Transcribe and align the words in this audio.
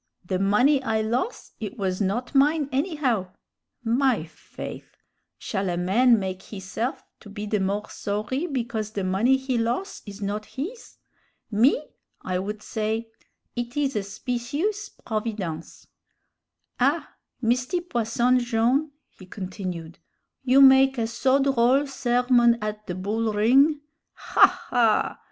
the 0.25 0.39
money 0.39 0.81
I 0.81 1.01
los', 1.03 1.51
it 1.59 1.77
was 1.77 2.01
not 2.01 2.33
mine, 2.33 2.67
anyhow!' 2.71 3.33
My 3.83 4.23
faith! 4.25 4.97
shall 5.37 5.69
a 5.69 5.77
man 5.77 6.17
make 6.17 6.41
hisse'f 6.41 7.03
to 7.19 7.29
be 7.29 7.45
the 7.45 7.59
more 7.59 7.87
sorry 7.87 8.47
because 8.47 8.89
the 8.89 9.03
money 9.03 9.37
he 9.37 9.59
los' 9.59 10.01
is 10.07 10.19
not 10.19 10.45
his? 10.47 10.97
Me, 11.51 11.85
I 12.23 12.39
would 12.39 12.63
say, 12.63 13.11
'It 13.55 13.77
is 13.77 13.95
a 13.95 14.01
specious 14.01 14.89
providence.' 14.89 15.85
"Ah! 16.79 17.13
Misty 17.39 17.79
Posson 17.79 18.39
Jone'," 18.39 18.89
he 19.19 19.27
continued, 19.27 19.99
"you 20.43 20.61
make 20.63 20.97
a 20.97 21.05
so 21.05 21.37
droll 21.37 21.85
sermon 21.85 22.57
ad 22.59 22.79
the 22.87 22.95
bull 22.95 23.31
ring. 23.33 23.81
Ha! 24.13 24.47
ha! 24.71 25.19